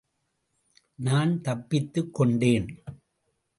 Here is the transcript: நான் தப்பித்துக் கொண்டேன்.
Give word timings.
நான் 0.95 1.41
தப்பித்துக் 1.41 2.13
கொண்டேன். 2.13 2.83